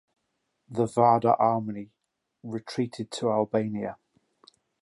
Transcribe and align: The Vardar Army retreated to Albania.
The 0.67 0.85
Vardar 0.87 1.35
Army 1.39 1.91
retreated 2.41 3.11
to 3.11 3.29
Albania. 3.29 3.97